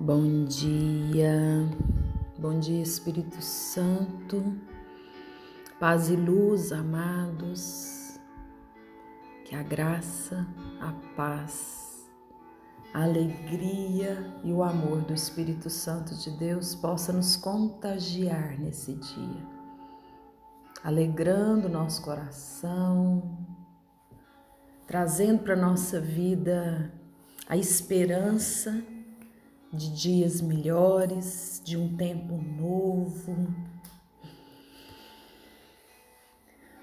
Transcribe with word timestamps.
Bom 0.00 0.44
dia, 0.44 1.70
bom 2.36 2.58
dia 2.58 2.82
Espírito 2.82 3.40
Santo, 3.40 4.58
paz 5.78 6.10
e 6.10 6.16
luz, 6.16 6.72
amados, 6.72 8.18
que 9.44 9.54
a 9.54 9.62
graça, 9.62 10.44
a 10.80 10.92
paz, 11.14 12.10
a 12.92 13.04
alegria 13.04 14.34
e 14.42 14.52
o 14.52 14.64
amor 14.64 15.02
do 15.02 15.14
Espírito 15.14 15.70
Santo 15.70 16.16
de 16.16 16.30
Deus 16.32 16.74
possa 16.74 17.12
nos 17.12 17.36
contagiar 17.36 18.58
nesse 18.58 18.94
dia, 18.94 19.46
alegrando 20.82 21.68
nosso 21.68 22.02
coração, 22.02 23.38
trazendo 24.88 25.44
para 25.44 25.54
nossa 25.54 26.00
vida 26.00 26.92
a 27.48 27.56
esperança 27.56 28.82
de 29.74 29.90
dias 29.94 30.40
melhores, 30.40 31.60
de 31.64 31.76
um 31.76 31.96
tempo 31.96 32.36
novo. 32.36 33.54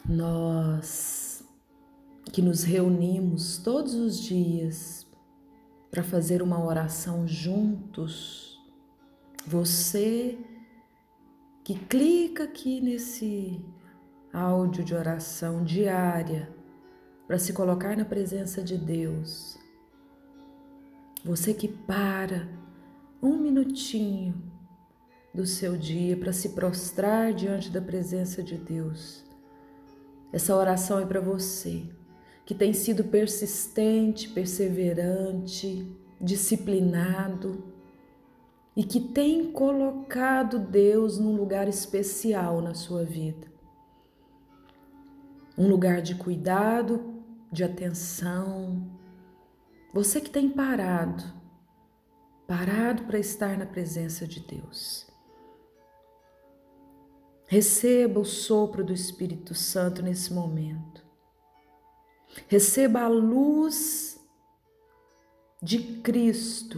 Nós 0.06 1.44
que 2.32 2.42
nos 2.42 2.64
reunimos 2.64 3.58
todos 3.58 3.94
os 3.94 4.20
dias 4.20 5.06
para 5.90 6.04
fazer 6.04 6.42
uma 6.42 6.64
oração 6.64 7.28
juntos, 7.28 8.58
você 9.46 10.38
que 11.64 11.76
clica 11.76 12.46
aqui 12.46 12.80
nesse 12.80 13.64
áudio 14.34 14.84
de 14.84 14.96
oração 14.96 15.64
diária 15.64 16.50
para 17.28 17.38
se 17.38 17.52
colocar 17.54 17.98
na 17.98 18.06
presença 18.06 18.64
de 18.64 18.78
Deus, 18.78 19.58
você 21.24 21.54
que 21.54 21.68
para 21.68 22.48
um 23.22 23.38
minutinho 23.38 24.34
do 25.34 25.46
seu 25.46 25.78
dia 25.78 26.18
para 26.18 26.34
se 26.34 26.50
prostrar 26.50 27.34
diante 27.34 27.70
da 27.70 27.80
presença 27.80 28.42
de 28.42 28.58
Deus. 28.58 29.24
Essa 30.34 30.56
oração 30.56 31.00
é 31.00 31.06
para 31.06 31.22
você 31.22 31.84
que 32.46 32.56
tem 32.56 32.74
sido 32.74 33.04
persistente, 33.04 34.28
perseverante, 34.30 35.96
disciplinado 36.20 37.64
e 38.76 38.84
que 38.84 39.00
tem 39.00 39.52
colocado 39.52 40.58
Deus 40.58 41.20
num 41.20 41.36
lugar 41.36 41.68
especial 41.68 42.62
na 42.62 42.74
sua 42.74 43.04
vida. 43.04 43.48
Um 45.58 45.68
lugar 45.68 46.02
de 46.02 46.16
cuidado, 46.16 47.22
de 47.52 47.64
atenção. 47.64 48.90
Você 49.94 50.20
que 50.20 50.30
tem 50.30 50.50
parado 50.50 51.41
parado 52.52 53.04
para 53.04 53.18
estar 53.18 53.58
na 53.58 53.66
presença 53.66 54.28
de 54.28 54.42
Deus. 54.42 55.08
Receba 57.48 58.20
o 58.20 58.26
sopro 58.26 58.84
do 58.84 58.92
Espírito 58.92 59.56
Santo 59.56 60.02
nesse 60.02 60.34
momento. 60.34 61.02
Receba 62.50 63.04
a 63.04 63.08
luz 63.08 64.20
de 65.64 66.02
Cristo, 66.02 66.78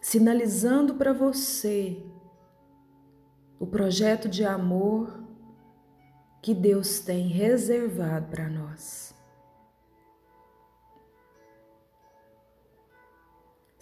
sinalizando 0.00 0.94
para 0.94 1.12
você 1.12 2.00
o 3.58 3.66
projeto 3.66 4.28
de 4.28 4.44
amor 4.44 5.20
que 6.40 6.54
Deus 6.54 7.00
tem 7.00 7.26
reservado 7.26 8.28
para 8.28 8.48
nós. 8.48 9.12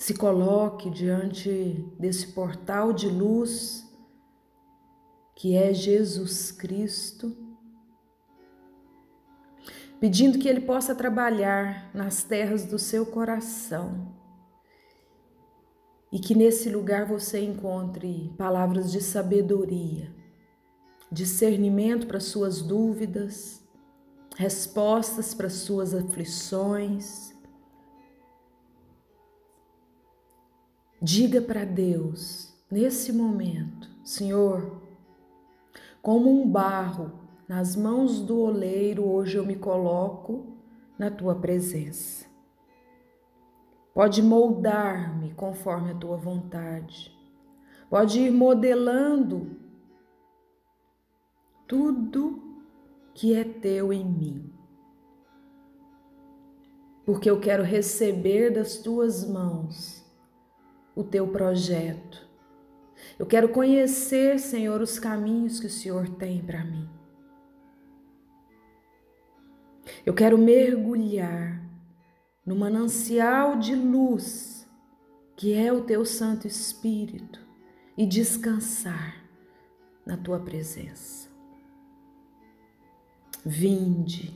Se 0.07 0.15
coloque 0.15 0.89
diante 0.89 1.85
desse 1.99 2.29
portal 2.29 2.93
de 2.93 3.09
luz 3.09 3.93
que 5.35 5.57
é 5.57 5.75
Jesus 5.75 6.53
Cristo, 6.53 7.37
pedindo 9.99 10.39
que 10.39 10.49
Ele 10.49 10.61
possa 10.61 10.95
trabalhar 10.95 11.91
nas 11.93 12.23
terras 12.23 12.65
do 12.65 12.79
seu 12.79 13.05
coração 13.05 14.15
e 16.13 16.21
que 16.21 16.37
nesse 16.37 16.71
lugar 16.71 17.05
você 17.05 17.41
encontre 17.41 18.33
palavras 18.39 18.93
de 18.93 19.01
sabedoria, 19.01 20.15
discernimento 21.11 22.07
para 22.07 22.21
suas 22.21 22.63
dúvidas, 22.63 23.61
respostas 24.37 25.35
para 25.35 25.51
suas 25.51 25.93
aflições 25.93 27.36
Diga 31.09 31.41
para 31.41 31.65
Deus 31.65 32.53
nesse 32.69 33.13
momento: 33.13 33.89
Senhor, 34.03 34.83
como 36.03 36.29
um 36.29 36.51
barro 36.51 37.13
nas 37.47 37.77
mãos 37.77 38.19
do 38.19 38.41
oleiro, 38.41 39.09
hoje 39.09 39.37
eu 39.37 39.47
me 39.47 39.55
coloco 39.55 40.57
na 40.99 41.09
tua 41.09 41.37
presença. 41.37 42.27
Pode 43.95 44.21
moldar-me 44.21 45.33
conforme 45.35 45.93
a 45.93 45.95
tua 45.95 46.17
vontade. 46.17 47.17
Pode 47.89 48.19
ir 48.23 48.33
modelando 48.33 49.57
tudo 51.69 52.65
que 53.15 53.33
é 53.33 53.45
teu 53.45 53.93
em 53.93 54.05
mim. 54.05 54.53
Porque 57.05 57.31
eu 57.31 57.39
quero 57.39 57.63
receber 57.63 58.51
das 58.51 58.79
tuas 58.79 59.25
mãos 59.25 59.96
o 60.97 61.05
teu 61.05 61.29
projeto. 61.29 62.27
Eu 63.19 63.27
quero 63.27 63.51
conhecer, 63.51 64.41
Senhor, 64.41 64.81
os 64.81 64.99
caminhos 64.99 65.61
que 65.61 65.67
o 65.67 65.71
Senhor 65.71 66.09
tem 66.09 66.43
para 66.43 66.65
mim. 66.65 66.89
Eu 70.05 70.15
quero 70.15 70.39
mergulhar 70.39 71.63
no 72.45 72.57
manancial 72.57 73.57
de 73.57 73.75
luz 73.75 74.57
que 75.37 75.53
é 75.53 75.71
o 75.71 75.83
teu 75.83 76.05
Santo 76.05 76.47
Espírito 76.47 77.39
e 77.97 78.07
descansar 78.07 79.23
na 80.05 80.17
tua 80.17 80.41
presença. 80.41 81.29
Vinde 83.45 84.35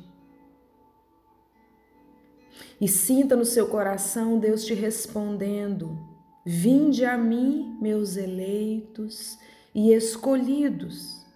e 2.80 2.86
sinta 2.86 3.34
no 3.34 3.44
seu 3.44 3.66
coração 3.66 4.38
Deus 4.38 4.64
te 4.64 4.74
respondendo 4.74 6.09
Vinde 6.44 7.04
a 7.04 7.18
mim, 7.18 7.76
meus 7.80 8.16
eleitos 8.16 9.38
e 9.74 9.92
escolhidos, 9.92 11.26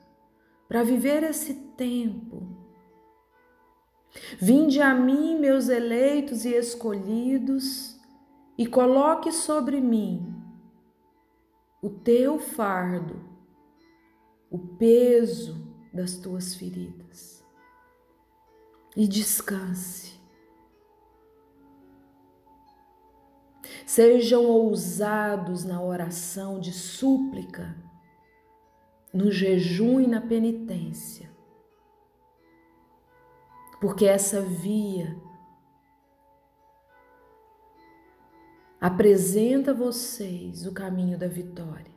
para 0.66 0.82
viver 0.82 1.22
esse 1.22 1.54
tempo. 1.76 2.64
Vinde 4.40 4.80
a 4.80 4.94
mim, 4.94 5.38
meus 5.38 5.68
eleitos 5.68 6.44
e 6.44 6.54
escolhidos, 6.54 8.00
e 8.56 8.66
coloque 8.66 9.30
sobre 9.32 9.80
mim 9.80 10.34
o 11.82 11.90
teu 11.90 12.38
fardo, 12.38 13.20
o 14.50 14.58
peso 14.58 15.70
das 15.92 16.16
tuas 16.16 16.54
feridas, 16.54 17.44
e 18.96 19.06
descanse. 19.06 20.13
Sejam 23.86 24.44
ousados 24.44 25.64
na 25.64 25.82
oração 25.82 26.58
de 26.58 26.72
súplica, 26.72 27.76
no 29.12 29.30
jejum 29.30 30.00
e 30.00 30.06
na 30.06 30.20
penitência, 30.20 31.30
porque 33.80 34.06
essa 34.06 34.40
via 34.40 35.16
apresenta 38.80 39.70
a 39.70 39.74
vocês 39.74 40.66
o 40.66 40.72
caminho 40.72 41.16
da 41.16 41.26
vitória. 41.28 41.94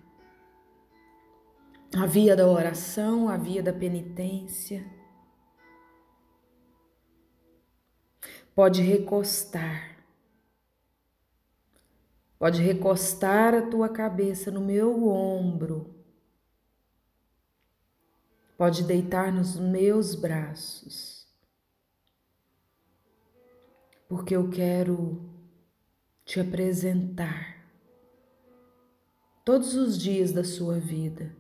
A 1.95 2.05
via 2.05 2.35
da 2.35 2.47
oração, 2.47 3.27
a 3.27 3.35
via 3.35 3.63
da 3.63 3.73
penitência. 3.73 4.85
Pode 8.53 8.81
recostar 8.81 9.96
Pode 12.37 12.61
recostar 12.61 13.53
a 13.53 13.61
tua 13.61 13.89
cabeça 13.89 14.51
no 14.51 14.61
meu 14.61 15.07
ombro. 15.07 15.95
Pode 18.57 18.83
deitar 18.83 19.31
nos 19.31 19.57
meus 19.57 20.15
braços. 20.15 21.27
Porque 24.07 24.35
eu 24.35 24.49
quero 24.49 25.21
te 26.23 26.39
apresentar 26.39 27.65
todos 29.43 29.75
os 29.75 29.97
dias 29.97 30.31
da 30.31 30.43
sua 30.43 30.79
vida 30.79 31.35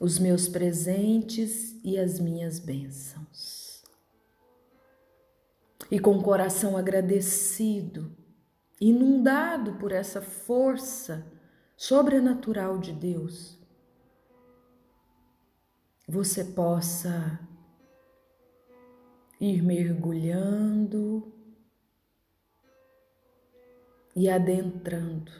os 0.00 0.18
meus 0.18 0.48
presentes 0.48 1.78
e 1.84 1.98
as 1.98 2.18
minhas 2.18 2.58
bênçãos. 2.58 3.84
E 5.90 6.00
com 6.00 6.16
o 6.16 6.22
coração 6.22 6.74
agradecido, 6.74 8.10
inundado 8.80 9.74
por 9.74 9.92
essa 9.92 10.22
força 10.22 11.26
sobrenatural 11.76 12.78
de 12.78 12.92
Deus, 12.92 13.58
você 16.08 16.44
possa 16.44 17.38
ir 19.40 19.62
mergulhando 19.62 21.32
e 24.16 24.28
adentrando 24.28 25.32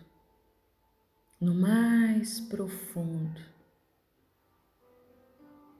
no 1.40 1.54
mais 1.54 2.40
profundo 2.40 3.40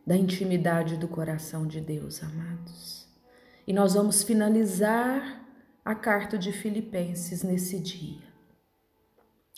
da 0.07 0.17
intimidade 0.17 0.97
do 0.97 1.07
coração 1.07 1.67
de 1.67 1.81
Deus, 1.81 2.23
amados. 2.23 3.07
E 3.67 3.73
nós 3.73 3.95
vamos 3.95 4.23
finalizar 4.23 5.40
a 5.85 5.95
carta 5.95 6.39
de 6.39 6.53
Filipenses 6.53 7.43
nesse 7.43 7.79
dia. 7.79 8.23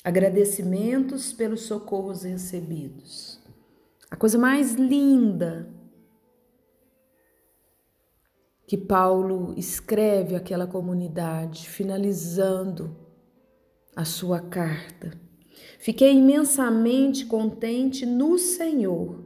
Agradecimentos 0.05 1.33
pelos 1.33 1.63
socorros 1.63 2.23
recebidos. 2.23 3.41
A 4.11 4.17
coisa 4.17 4.39
mais 4.39 4.75
linda 4.75 5.69
que 8.67 8.77
Paulo 8.77 9.55
escreve 9.57 10.35
àquela 10.35 10.67
comunidade, 10.67 11.69
finalizando 11.69 12.97
a 13.95 14.05
sua 14.05 14.41
carta. 14.41 15.13
Fiquei 15.79 16.13
imensamente 16.15 17.27
contente 17.27 18.07
no 18.07 18.39
Senhor, 18.39 19.25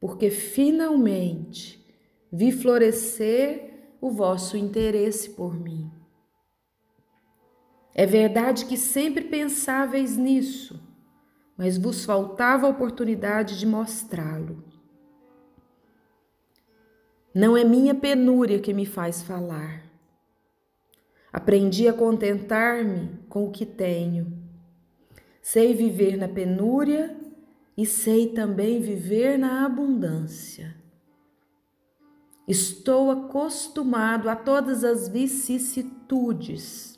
porque 0.00 0.30
finalmente 0.30 1.84
vi 2.32 2.50
florescer 2.50 3.65
o 4.00 4.10
vosso 4.10 4.56
interesse 4.56 5.30
por 5.30 5.54
mim. 5.58 5.90
É 7.94 8.04
verdade 8.04 8.66
que 8.66 8.76
sempre 8.76 9.24
pensáveis 9.24 10.16
nisso, 10.16 10.78
mas 11.56 11.78
vos 11.78 12.04
faltava 12.04 12.66
a 12.66 12.70
oportunidade 12.70 13.58
de 13.58 13.66
mostrá-lo. 13.66 14.62
Não 17.34 17.56
é 17.56 17.64
minha 17.64 17.94
penúria 17.94 18.58
que 18.58 18.74
me 18.74 18.84
faz 18.84 19.22
falar. 19.22 19.82
Aprendi 21.32 21.86
a 21.86 21.92
contentar-me 21.92 23.18
com 23.28 23.46
o 23.46 23.50
que 23.50 23.66
tenho. 23.66 24.32
Sei 25.42 25.74
viver 25.74 26.16
na 26.16 26.28
penúria 26.28 27.14
e 27.76 27.84
sei 27.84 28.28
também 28.28 28.80
viver 28.80 29.38
na 29.38 29.66
abundância. 29.66 30.74
Estou 32.46 33.10
acostumado 33.10 34.28
a 34.28 34.36
todas 34.36 34.84
as 34.84 35.08
vicissitudes 35.08 36.96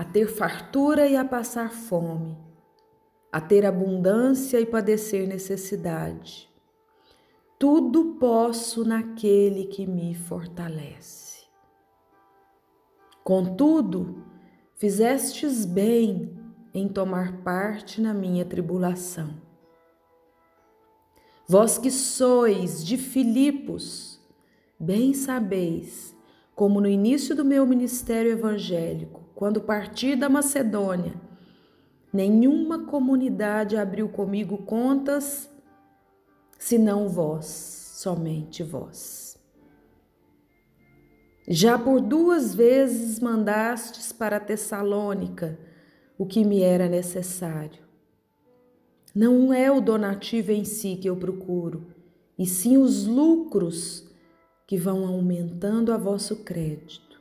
a 0.00 0.04
ter 0.04 0.28
fartura 0.28 1.06
e 1.06 1.14
a 1.14 1.22
passar 1.22 1.70
fome, 1.70 2.34
a 3.30 3.38
ter 3.38 3.66
abundância 3.66 4.58
e 4.58 4.64
padecer 4.64 5.28
necessidade. 5.28 6.48
Tudo 7.58 8.16
posso 8.18 8.82
naquele 8.82 9.66
que 9.66 9.86
me 9.86 10.14
fortalece. 10.14 11.44
Contudo, 13.22 14.24
fizestes 14.76 15.66
bem 15.66 16.34
em 16.72 16.88
tomar 16.88 17.42
parte 17.42 18.00
na 18.00 18.14
minha 18.14 18.46
tribulação. 18.46 19.38
Vós 21.46 21.76
que 21.76 21.90
sois 21.90 22.82
de 22.82 22.96
Filipos, 22.96 24.09
bem 24.80 25.12
sabeis 25.12 26.16
como 26.54 26.80
no 26.80 26.88
início 26.88 27.34
do 27.36 27.44
meu 27.44 27.66
ministério 27.66 28.32
evangélico, 28.32 29.22
quando 29.34 29.60
parti 29.60 30.16
da 30.16 30.28
Macedônia, 30.28 31.14
nenhuma 32.12 32.86
comunidade 32.86 33.76
abriu 33.76 34.08
comigo 34.08 34.58
contas, 34.58 35.50
senão 36.58 37.08
vós, 37.08 37.46
somente 37.94 38.62
vós. 38.62 39.38
Já 41.48 41.78
por 41.78 42.00
duas 42.00 42.54
vezes 42.54 43.20
mandastes 43.20 44.12
para 44.12 44.38
Tessalônica 44.38 45.58
o 46.18 46.26
que 46.26 46.44
me 46.44 46.62
era 46.62 46.88
necessário. 46.88 47.82
Não 49.14 49.52
é 49.52 49.70
o 49.70 49.80
donativo 49.80 50.52
em 50.52 50.64
si 50.64 50.96
que 50.96 51.08
eu 51.08 51.16
procuro, 51.16 51.86
e 52.38 52.46
sim 52.46 52.76
os 52.76 53.06
lucros 53.06 54.09
que 54.70 54.78
vão 54.78 55.04
aumentando 55.04 55.92
a 55.92 55.96
vosso 55.96 56.44
crédito. 56.44 57.20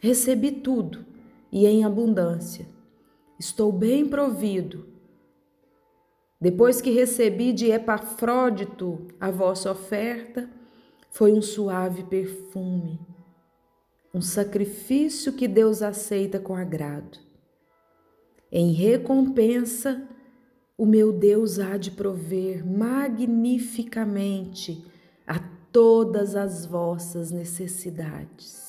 Recebi 0.00 0.50
tudo 0.50 1.06
e 1.52 1.64
em 1.64 1.84
abundância. 1.84 2.66
Estou 3.38 3.70
bem 3.70 4.08
provido. 4.08 4.84
Depois 6.40 6.80
que 6.80 6.90
recebi 6.90 7.52
de 7.52 7.70
Epafrodito 7.70 9.06
a 9.20 9.30
vossa 9.30 9.70
oferta, 9.70 10.50
foi 11.12 11.32
um 11.32 11.40
suave 11.40 12.02
perfume, 12.02 12.98
um 14.12 14.20
sacrifício 14.20 15.32
que 15.32 15.46
Deus 15.46 15.82
aceita 15.82 16.40
com 16.40 16.56
agrado. 16.56 17.16
Em 18.50 18.72
recompensa, 18.72 20.02
o 20.76 20.84
meu 20.84 21.12
Deus 21.12 21.60
há 21.60 21.76
de 21.76 21.92
prover 21.92 22.66
magnificamente 22.66 24.84
todas 25.72 26.34
as 26.34 26.66
vossas 26.66 27.30
necessidades 27.30 28.68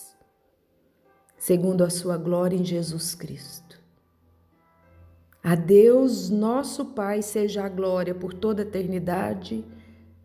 segundo 1.40 1.84
a 1.84 1.90
sua 1.90 2.18
glória 2.18 2.58
em 2.58 2.66
Jesus 2.66 3.16
Cristo. 3.16 3.80
A 5.42 5.56
Deus, 5.56 6.30
nosso 6.30 6.88
Pai, 6.88 7.22
seja 7.22 7.64
a 7.64 7.70
glória 7.70 8.14
por 8.14 8.34
toda 8.34 8.62
a 8.62 8.66
eternidade. 8.66 9.66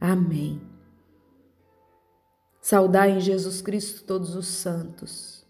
Amém. 0.00 0.60
Saudai 2.60 3.12
em 3.12 3.20
Jesus 3.20 3.62
Cristo 3.62 4.02
todos 4.04 4.34
os 4.34 4.48
santos. 4.48 5.46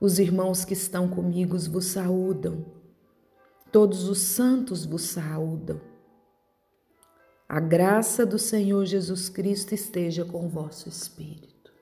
Os 0.00 0.18
irmãos 0.18 0.64
que 0.64 0.72
estão 0.72 1.08
comigo 1.08 1.56
vos 1.70 1.86
saúdam. 1.86 2.64
Todos 3.70 4.08
os 4.08 4.18
santos 4.18 4.84
vos 4.84 5.02
saúdam. 5.02 5.80
A 7.52 7.58
graça 7.58 8.24
do 8.24 8.38
Senhor 8.38 8.86
Jesus 8.86 9.28
Cristo 9.28 9.74
esteja 9.74 10.24
com 10.24 10.46
o 10.46 10.48
vosso 10.48 10.88
espírito. 10.88 11.72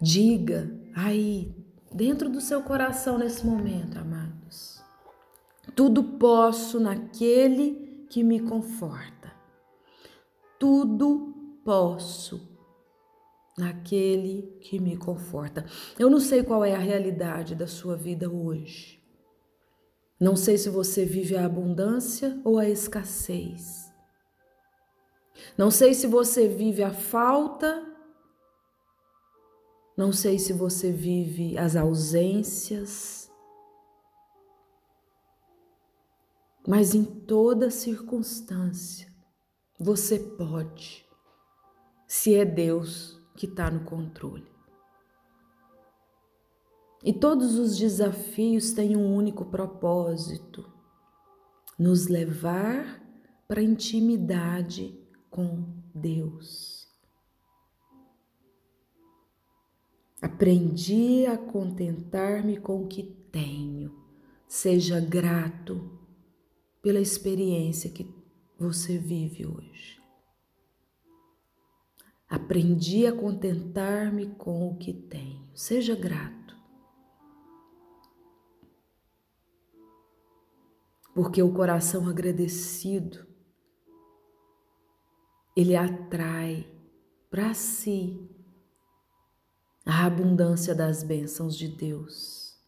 Diga 0.00 0.74
aí, 0.94 1.54
dentro 1.92 2.30
do 2.30 2.40
seu 2.40 2.62
coração 2.62 3.18
nesse 3.18 3.44
momento, 3.44 3.98
amados. 3.98 4.82
Tudo 5.74 6.02
posso 6.02 6.80
naquele 6.80 8.06
que 8.08 8.24
me 8.24 8.40
conforta. 8.40 9.30
Tudo 10.58 11.34
posso 11.62 12.48
naquele 13.58 14.56
que 14.62 14.78
me 14.78 14.96
conforta. 14.96 15.66
Eu 15.98 16.08
não 16.08 16.18
sei 16.18 16.42
qual 16.42 16.64
é 16.64 16.74
a 16.74 16.78
realidade 16.78 17.54
da 17.54 17.66
sua 17.66 17.94
vida 17.94 18.30
hoje. 18.30 19.05
Não 20.18 20.34
sei 20.36 20.56
se 20.56 20.68
você 20.68 21.04
vive 21.04 21.36
a 21.36 21.44
abundância 21.44 22.40
ou 22.44 22.58
a 22.58 22.68
escassez. 22.68 23.92
Não 25.56 25.70
sei 25.70 25.94
se 25.94 26.06
você 26.06 26.48
vive 26.48 26.82
a 26.82 26.92
falta 26.92 27.96
não 29.96 30.12
sei 30.12 30.38
se 30.38 30.52
você 30.52 30.92
vive 30.92 31.56
as 31.56 31.74
ausências, 31.74 33.32
mas 36.68 36.94
em 36.94 37.02
toda 37.02 37.70
circunstância 37.70 39.10
você 39.78 40.18
pode, 40.18 41.06
se 42.06 42.34
é 42.34 42.44
Deus 42.44 43.18
que 43.34 43.46
está 43.46 43.70
no 43.70 43.84
controle. 43.86 44.54
E 47.04 47.12
todos 47.12 47.56
os 47.56 47.76
desafios 47.76 48.72
têm 48.72 48.96
um 48.96 49.14
único 49.14 49.44
propósito: 49.44 50.68
nos 51.78 52.08
levar 52.08 53.02
para 53.46 53.60
a 53.60 53.64
intimidade 53.64 54.98
com 55.30 55.64
Deus. 55.94 56.86
Aprendi 60.20 61.26
a 61.26 61.36
contentar-me 61.36 62.56
com 62.58 62.82
o 62.82 62.88
que 62.88 63.02
tenho. 63.30 63.94
Seja 64.48 64.98
grato 64.98 66.00
pela 66.82 67.00
experiência 67.00 67.90
que 67.90 68.08
você 68.58 68.96
vive 68.96 69.46
hoje. 69.46 70.00
Aprendi 72.28 73.06
a 73.06 73.12
contentar-me 73.12 74.28
com 74.34 74.68
o 74.68 74.76
que 74.76 74.92
tenho. 74.92 75.48
Seja 75.54 75.94
grato. 75.94 76.45
Porque 81.16 81.42
o 81.42 81.50
coração 81.50 82.06
agradecido 82.10 83.26
ele 85.56 85.74
atrai 85.74 86.70
para 87.30 87.54
si 87.54 88.20
a 89.86 90.04
abundância 90.04 90.74
das 90.74 91.02
bênçãos 91.02 91.56
de 91.56 91.68
Deus. 91.68 92.60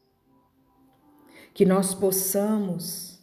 Que 1.53 1.67
nós 1.67 1.93
possamos, 1.93 3.23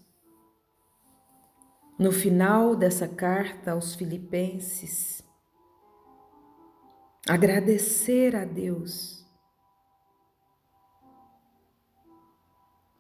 no 1.98 2.12
final 2.12 2.76
dessa 2.76 3.08
carta 3.08 3.72
aos 3.72 3.96
Filipenses, 3.96 5.24
agradecer 7.28 8.36
a 8.36 8.46
Deus 8.46 9.25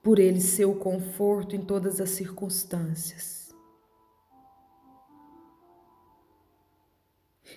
por 0.05 0.19
Ele 0.19 0.39
ser 0.39 0.65
o 0.65 0.75
conforto 0.75 1.55
em 1.55 1.65
todas 1.65 1.99
as 1.99 2.11
circunstâncias. 2.11 3.51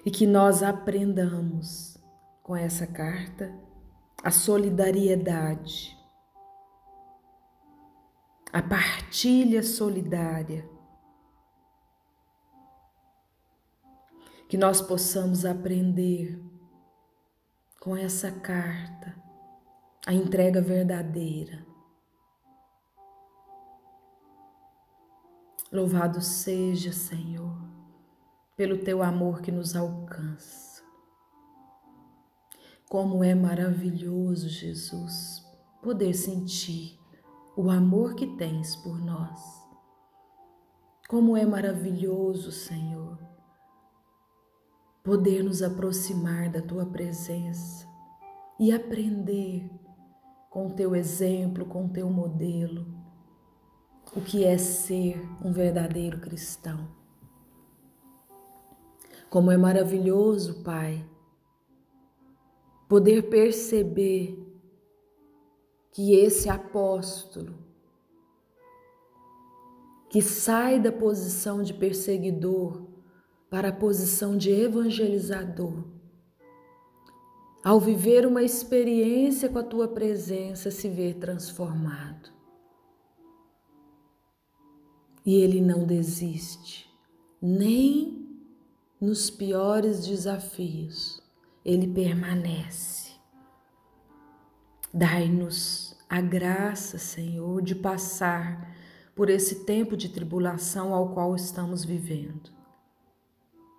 E 0.02 0.10
que 0.10 0.26
nós 0.26 0.62
aprendamos 0.62 2.02
com 2.42 2.56
essa 2.56 2.86
carta 2.86 3.54
a 4.24 4.30
solidariedade, 4.30 5.94
a 8.50 8.62
partilha 8.62 9.62
solidária. 9.62 10.66
Que 14.48 14.56
nós 14.56 14.80
possamos 14.80 15.44
aprender 15.44 16.42
com 17.78 17.94
essa 17.94 18.32
carta 18.32 19.14
a 20.06 20.14
entrega 20.14 20.62
verdadeira. 20.62 21.68
Louvado 25.70 26.22
seja, 26.22 26.92
Senhor, 26.92 27.54
pelo 28.56 28.78
teu 28.78 29.02
amor 29.02 29.42
que 29.42 29.52
nos 29.52 29.76
alcança. 29.76 30.82
Como 32.88 33.22
é 33.22 33.34
maravilhoso, 33.34 34.48
Jesus, 34.48 35.44
poder 35.82 36.14
sentir 36.14 36.98
o 37.54 37.70
amor 37.70 38.14
que 38.14 38.26
tens 38.38 38.74
por 38.76 38.98
nós. 38.98 39.68
Como 41.06 41.36
é 41.36 41.44
maravilhoso, 41.44 42.50
Senhor, 42.50 43.18
poder 45.04 45.44
nos 45.44 45.62
aproximar 45.62 46.50
da 46.50 46.62
tua 46.62 46.86
presença 46.86 47.86
e 48.58 48.72
aprender 48.72 49.70
com 50.48 50.70
teu 50.70 50.96
exemplo, 50.96 51.66
com 51.66 51.88
teu 51.88 52.08
modelo, 52.08 52.97
o 54.14 54.20
que 54.20 54.44
é 54.44 54.56
ser 54.58 55.20
um 55.44 55.52
verdadeiro 55.52 56.18
cristão. 56.18 56.88
Como 59.28 59.50
é 59.50 59.56
maravilhoso, 59.56 60.62
Pai, 60.62 61.04
poder 62.88 63.28
perceber 63.28 64.38
que 65.92 66.14
esse 66.14 66.48
apóstolo 66.48 67.54
que 70.08 70.22
sai 70.22 70.80
da 70.80 70.90
posição 70.90 71.62
de 71.62 71.74
perseguidor 71.74 72.86
para 73.50 73.68
a 73.68 73.72
posição 73.72 74.36
de 74.36 74.50
evangelizador, 74.50 75.84
ao 77.62 77.78
viver 77.78 78.26
uma 78.26 78.42
experiência 78.42 79.48
com 79.48 79.58
a 79.58 79.62
tua 79.62 79.88
presença, 79.88 80.70
se 80.70 80.88
vê 80.88 81.12
transformado. 81.12 82.37
E 85.28 85.42
ele 85.42 85.60
não 85.60 85.84
desiste, 85.84 86.90
nem 87.38 88.26
nos 88.98 89.28
piores 89.28 90.06
desafios 90.06 91.22
ele 91.62 91.86
permanece. 91.86 93.12
Dai-nos 94.90 95.94
a 96.08 96.22
graça, 96.22 96.96
Senhor, 96.96 97.60
de 97.60 97.74
passar 97.74 98.74
por 99.14 99.28
esse 99.28 99.66
tempo 99.66 99.98
de 99.98 100.08
tribulação 100.08 100.94
ao 100.94 101.12
qual 101.12 101.36
estamos 101.36 101.84
vivendo 101.84 102.50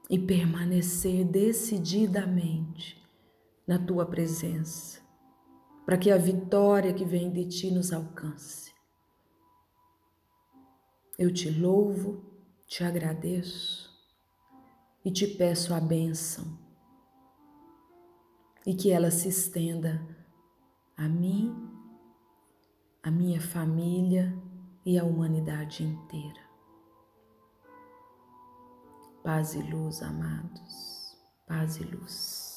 e 0.08 0.20
permanecer 0.20 1.26
decididamente 1.26 3.04
na 3.66 3.80
tua 3.80 4.06
presença, 4.06 5.00
para 5.84 5.98
que 5.98 6.12
a 6.12 6.18
vitória 6.20 6.94
que 6.94 7.06
vem 7.06 7.32
de 7.32 7.46
ti 7.46 7.72
nos 7.72 7.92
alcance. 7.92 8.69
Eu 11.20 11.34
te 11.34 11.52
louvo, 11.52 12.24
te 12.66 12.82
agradeço 12.82 13.94
e 15.04 15.12
te 15.12 15.28
peço 15.28 15.74
a 15.74 15.80
bênção 15.82 16.58
e 18.66 18.74
que 18.74 18.90
ela 18.90 19.12
se 19.12 19.28
estenda 19.28 20.00
a 20.96 21.10
mim, 21.10 21.54
a 23.04 23.12
minha 23.12 23.42
família 23.42 24.34
e 24.86 24.98
a 24.98 25.04
humanidade 25.04 25.84
inteira. 25.84 26.40
Paz 29.22 29.56
e 29.56 29.62
luz, 29.62 30.02
amados, 30.02 31.18
paz 31.46 31.82
e 31.82 31.84
luz. 31.84 32.49